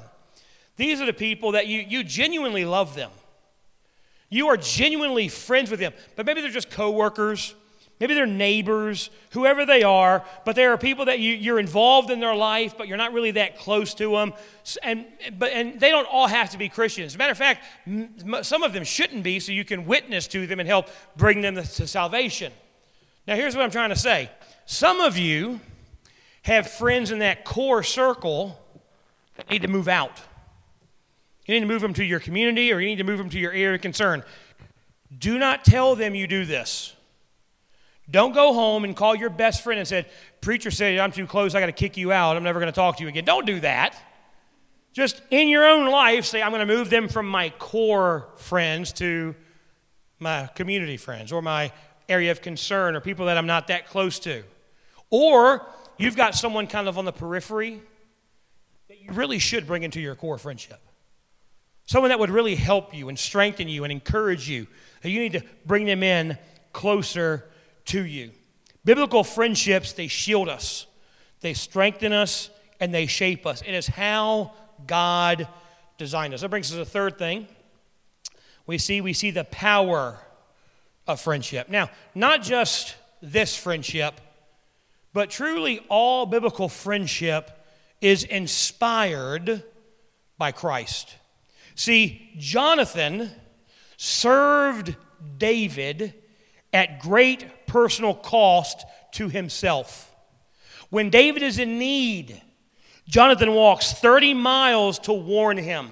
[0.76, 3.10] These are the people that you, you genuinely love them.
[4.30, 7.54] You are genuinely friends with them, but maybe they're just coworkers,
[8.00, 12.20] maybe they're neighbors, whoever they are, but there are people that you, you're involved in
[12.20, 14.32] their life, but you're not really that close to them.
[14.82, 15.06] And,
[15.38, 17.12] but, and they don't all have to be Christians.
[17.12, 17.64] As a matter of fact,
[18.42, 21.54] some of them shouldn't be, so you can witness to them and help bring them
[21.54, 22.52] to salvation.
[23.26, 24.30] Now, here's what I'm trying to say
[24.66, 25.60] some of you
[26.42, 28.58] have friends in that core circle
[29.36, 30.20] that need to move out.
[31.46, 33.38] You need to move them to your community or you need to move them to
[33.38, 34.22] your area of concern.
[35.16, 36.94] Do not tell them you do this.
[38.10, 40.06] Don't go home and call your best friend and say,
[40.40, 42.76] Preacher said I'm too close, I got to kick you out, I'm never going to
[42.76, 43.24] talk to you again.
[43.24, 43.96] Don't do that.
[44.92, 48.92] Just in your own life, say, I'm going to move them from my core friends
[48.94, 49.34] to
[50.20, 51.72] my community friends or my
[52.08, 54.44] area of concern or people that I'm not that close to.
[55.10, 55.66] Or
[55.98, 57.82] you've got someone kind of on the periphery
[58.88, 60.80] that you really should bring into your core friendship.
[61.86, 64.66] Someone that would really help you and strengthen you and encourage you.
[65.02, 66.38] You need to bring them in
[66.72, 67.44] closer
[67.86, 68.30] to you.
[68.84, 70.86] Biblical friendships, they shield us,
[71.40, 73.62] they strengthen us, and they shape us.
[73.62, 74.52] It is how
[74.86, 75.48] God
[75.96, 76.40] designed us.
[76.42, 77.46] That brings us to the third thing.
[78.66, 80.18] We see we see the power
[81.06, 81.68] of friendship.
[81.68, 84.20] Now, not just this friendship,
[85.12, 87.50] but truly, all biblical friendship
[88.00, 89.62] is inspired
[90.36, 91.16] by Christ.
[91.74, 93.30] See, Jonathan
[93.96, 94.96] served
[95.38, 96.14] David
[96.72, 100.14] at great personal cost to himself.
[100.90, 102.40] When David is in need,
[103.08, 105.90] Jonathan walks 30 miles to warn him,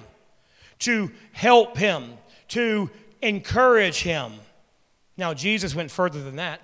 [0.79, 2.13] to help him,
[2.47, 2.89] to
[3.21, 4.31] encourage him.
[5.17, 6.61] Now, Jesus went further than that.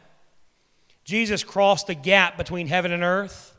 [1.03, 3.53] Jesus crossed the gap between heaven and earth.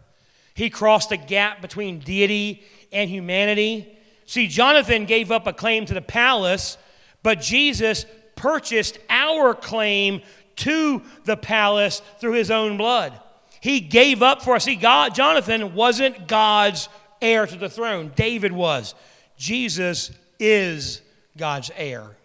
[0.55, 3.99] He crossed the gap between deity and humanity.
[4.25, 6.79] See, Jonathan gave up a claim to the palace,
[7.23, 10.23] but Jesus purchased our claim
[10.61, 13.19] to the palace through his own blood.
[13.61, 14.65] He gave up for us.
[14.65, 16.89] See, God, Jonathan wasn't God's
[17.21, 18.95] heir to the throne, David was.
[19.37, 21.03] Jesus is
[21.37, 22.17] God's heir,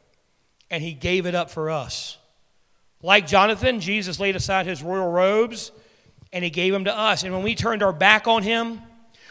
[0.69, 2.17] and he gave it up for us.
[3.01, 5.71] Like Jonathan, Jesus laid aside his royal robes
[6.35, 7.23] and He gave them to us.
[7.23, 8.81] And when we turned our back on Him,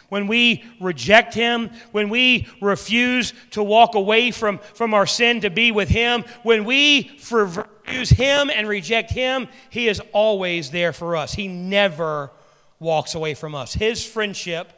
[0.09, 5.49] when we reject Him, when we refuse to walk away from, from our sin to
[5.49, 11.15] be with Him, when we refuse Him and reject Him, He is always there for
[11.15, 11.33] us.
[11.33, 12.31] He never
[12.79, 13.73] walks away from us.
[13.73, 14.71] His friendship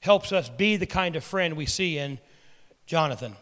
[0.00, 2.18] helps us be the kind of friend we see in
[2.86, 3.36] Jonathan.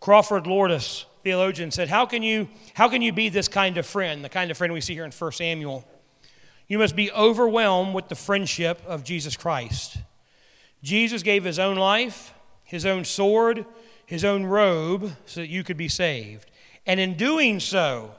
[0.00, 4.22] Crawford Loritts, theologian, said, How can you, how can you be this kind of friend,
[4.22, 5.84] the kind of friend we see here in 1 Samuel?
[6.68, 9.98] You must be overwhelmed with the friendship of Jesus Christ.
[10.84, 13.64] Jesus gave his own life, his own sword,
[14.04, 16.50] his own robe so that you could be saved.
[16.84, 18.14] And in doing so,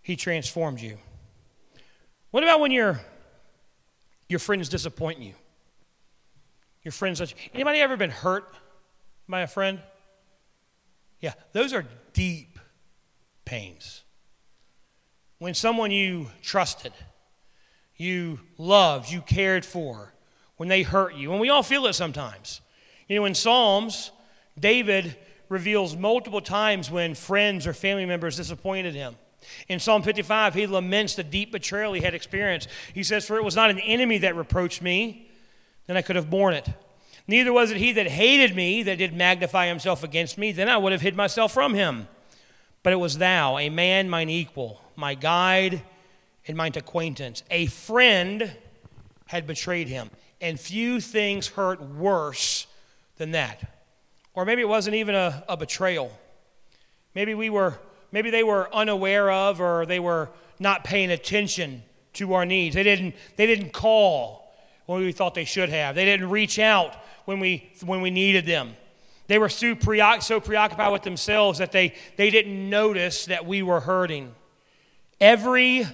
[0.00, 0.96] he transformed you.
[2.30, 3.02] What about when your,
[4.30, 5.34] your friends disappoint you?
[6.84, 7.20] Your friends,
[7.52, 8.50] anybody ever been hurt
[9.28, 9.78] by a friend?
[11.20, 12.58] Yeah, those are deep
[13.44, 14.04] pains.
[15.36, 16.94] When someone you trusted,
[17.94, 20.13] you loved, you cared for,
[20.64, 22.62] when they hurt you, and we all feel it sometimes.
[23.06, 24.12] You know, in Psalms,
[24.58, 25.14] David
[25.50, 29.16] reveals multiple times when friends or family members disappointed him.
[29.68, 32.70] In Psalm 55, he laments the deep betrayal he had experienced.
[32.94, 35.28] He says, For it was not an enemy that reproached me,
[35.86, 36.66] then I could have borne it.
[37.28, 40.78] Neither was it he that hated me that did magnify himself against me, then I
[40.78, 42.08] would have hid myself from him.
[42.82, 45.82] But it was thou, a man mine equal, my guide
[46.48, 47.42] and mine acquaintance.
[47.50, 48.56] A friend
[49.34, 50.10] had betrayed him,
[50.40, 52.68] and few things hurt worse
[53.16, 53.60] than that.
[54.32, 56.16] Or maybe it wasn't even a, a betrayal.
[57.16, 57.80] Maybe we were,
[58.12, 60.30] maybe they were unaware of, or they were
[60.60, 61.82] not paying attention
[62.12, 62.76] to our needs.
[62.76, 64.54] They didn't, they didn't call
[64.86, 65.96] when we thought they should have.
[65.96, 68.76] They didn't reach out when we, when we needed them.
[69.26, 74.32] They were so, preoccupied with themselves that they, they didn't notice that we were hurting.
[75.20, 75.88] Every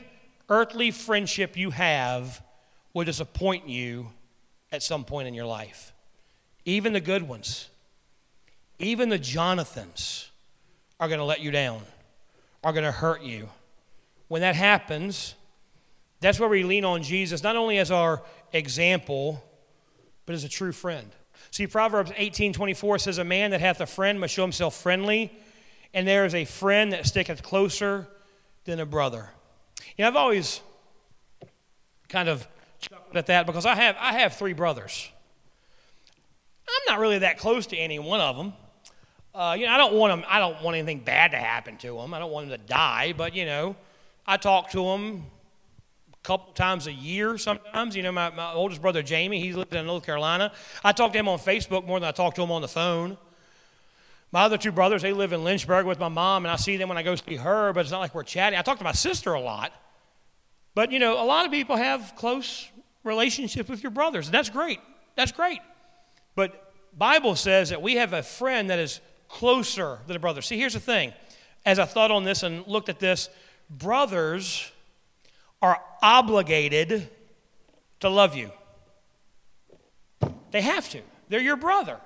[0.50, 2.42] earthly friendship you have
[2.92, 4.10] will disappoint you
[4.72, 5.92] at some point in your life.
[6.64, 7.68] Even the good ones,
[8.78, 10.30] even the Jonathans
[10.98, 11.82] are going to let you down,
[12.62, 13.48] are going to hurt you.
[14.28, 15.34] When that happens,
[16.20, 18.22] that's where we lean on Jesus, not only as our
[18.52, 19.42] example,
[20.26, 21.10] but as a true friend.
[21.50, 25.32] See, Proverbs 18 24 says, A man that hath a friend must show himself friendly,
[25.94, 28.06] and there is a friend that sticketh closer
[28.64, 29.30] than a brother.
[29.96, 30.60] You know, I've always
[32.08, 32.46] kind of
[32.80, 35.10] chuckled at that because I have, I have three brothers.
[36.68, 38.52] I'm not really that close to any one of them.
[39.34, 41.96] Uh, you know, I don't want them, I don't want anything bad to happen to
[41.96, 42.14] them.
[42.14, 43.76] I don't want them to die, but you know,
[44.26, 45.24] I talk to them
[46.12, 47.94] a couple times a year sometimes.
[47.94, 50.52] You know, my, my oldest brother Jamie, he lives in North Carolina.
[50.82, 53.16] I talk to him on Facebook more than I talk to him on the phone.
[54.32, 56.88] My other two brothers, they live in Lynchburg with my mom, and I see them
[56.88, 58.58] when I go see her, but it's not like we're chatting.
[58.58, 59.72] I talk to my sister a lot.
[60.74, 62.68] But, you know, a lot of people have close
[63.04, 64.80] relationships with your brothers, and that's great.
[65.16, 65.60] That's great.
[66.34, 70.42] But Bible says that we have a friend that is closer than a brother.
[70.42, 71.12] See, here's the thing.
[71.64, 73.28] As I thought on this and looked at this,
[73.68, 74.70] brothers
[75.62, 77.08] are obligated
[78.00, 78.50] to love you.
[80.50, 81.00] They have to.
[81.28, 81.98] They're your brother.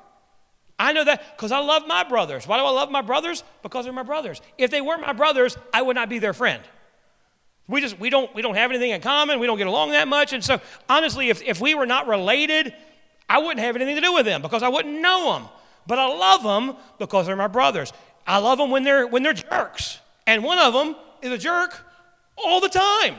[0.79, 2.47] I know that because I love my brothers.
[2.47, 3.45] Why do I love my brothers?
[3.63, 4.41] Because they're my brothers.
[4.59, 6.63] If they weren't my brothers, I would not be their friend.
[7.67, 9.41] We just we don't we don't have anything in common.
[9.41, 10.33] We don't get along that much.
[10.33, 12.75] And so honestly, if, if we were not related,
[13.29, 15.49] I wouldn't have anything to do with them because I wouldn't know them.
[15.87, 17.93] But I love them because they're my brothers.
[18.27, 20.01] I love them when they're when they're jerks.
[20.27, 21.81] And one of them is a jerk
[22.37, 23.17] all the time.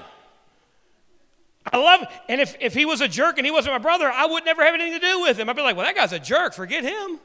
[1.71, 2.07] I love.
[2.29, 4.63] And if, if he was a jerk and he wasn't my brother, I would never
[4.63, 5.49] have anything to do with him.
[5.49, 6.53] I'd be like, well, that guy's a jerk.
[6.53, 7.19] Forget him.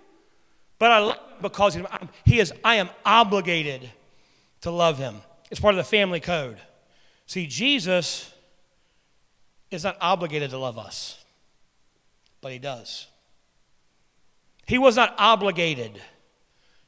[0.79, 1.79] But I because
[2.25, 3.91] he is, I am obligated
[4.63, 5.17] to love him.
[5.51, 6.59] It's part of the family code.
[7.31, 8.29] See, Jesus
[9.71, 11.25] is not obligated to love us,
[12.41, 13.07] but he does.
[14.67, 16.03] He was not obligated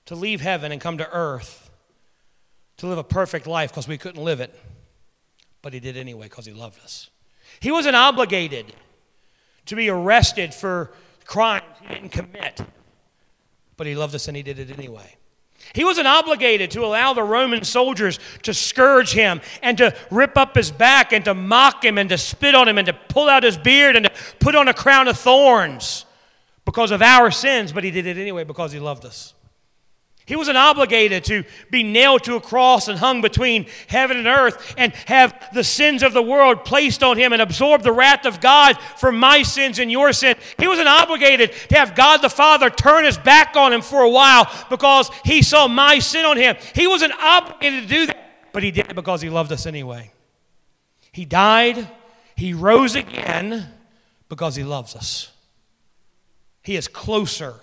[0.07, 1.71] to leave heaven and come to earth
[2.79, 4.53] to live a perfect life because we couldn't live it,
[5.63, 7.09] but he did anyway because he loved us.
[7.61, 8.75] He wasn't obligated
[9.67, 10.91] to be arrested for
[11.25, 12.61] crimes he didn't commit,
[13.77, 15.15] but he loved us and he did it anyway.
[15.75, 20.55] He wasn't obligated to allow the Roman soldiers to scourge him and to rip up
[20.55, 23.43] his back and to mock him and to spit on him and to pull out
[23.43, 26.05] his beard and to put on a crown of thorns
[26.65, 29.35] because of our sins, but he did it anyway because he loved us.
[30.25, 34.75] He wasn't obligated to be nailed to a cross and hung between heaven and earth
[34.79, 38.41] and have the sins of the world placed on him and absorb the wrath of
[38.41, 40.37] God for my sins and your sin.
[40.59, 44.11] He wasn't obligated to have God the Father turn his back on him for a
[44.11, 46.57] while because he saw my sin on him.
[46.75, 50.13] He wasn't obligated to do that, but he did it because he loved us anyway.
[51.11, 51.89] He died
[52.37, 53.69] He rose again
[54.29, 55.31] because he loves us.
[56.63, 57.57] He is closer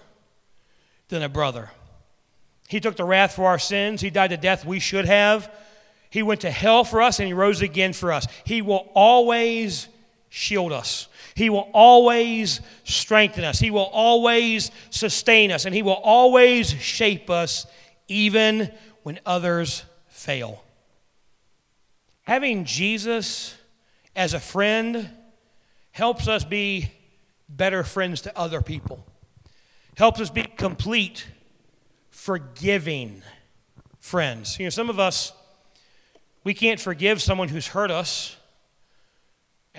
[1.07, 1.72] than a brother.
[2.70, 4.00] He took the wrath for our sins.
[4.00, 5.54] He died the death we should have.
[6.10, 8.26] He went to hell for us and he rose again for us.
[8.46, 9.90] He will always
[10.30, 11.08] shield us.
[11.36, 13.60] He will always strengthen us.
[13.60, 15.66] He will always sustain us.
[15.66, 17.66] And He will always shape us
[18.08, 18.72] even
[19.04, 20.64] when others fail.
[22.24, 23.56] Having Jesus
[24.16, 25.10] as a friend
[25.92, 26.92] helps us be
[27.48, 29.04] better friends to other people,
[29.96, 31.26] helps us be complete,
[32.10, 33.22] forgiving
[33.99, 34.60] friends.
[34.60, 35.34] You know, some of us,
[36.43, 38.36] we can't forgive someone who's hurt us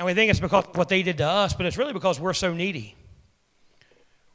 [0.01, 2.33] and we think it's because what they did to us, but it's really because we're
[2.33, 2.97] so needy.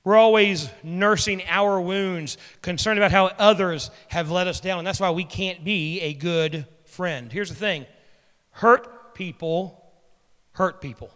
[0.03, 4.77] We're always nursing our wounds, concerned about how others have let us down.
[4.77, 7.31] And that's why we can't be a good friend.
[7.31, 7.87] Here's the thing
[8.51, 9.91] hurt people
[10.51, 11.09] hurt people.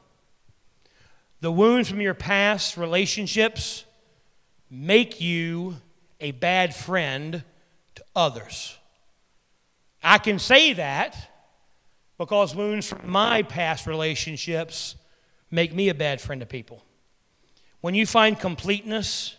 [1.42, 3.86] The wounds from your past relationships
[4.70, 5.76] make you
[6.20, 7.44] a bad friend
[7.96, 8.78] to others.
[10.04, 11.16] I can say that
[12.18, 14.96] because wounds from my past relationships
[15.52, 16.84] make me a bad friend to people.
[17.82, 19.38] When you find completeness,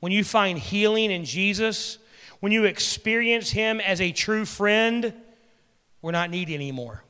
[0.00, 1.98] when you find healing in Jesus,
[2.40, 5.14] when you experience Him as a true friend,
[6.02, 7.04] we're not needy anymore.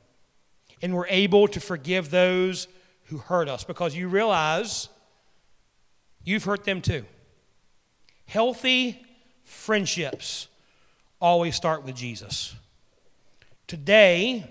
[0.82, 2.68] And we're able to forgive those
[3.04, 4.88] who hurt us because you realize
[6.22, 7.04] you've hurt them too.
[8.32, 9.04] Healthy
[9.44, 10.48] friendships
[11.20, 12.54] always start with Jesus.
[13.66, 14.50] Today,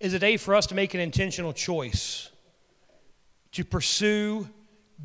[0.00, 2.30] is a day for us to make an intentional choice
[3.52, 4.48] to pursue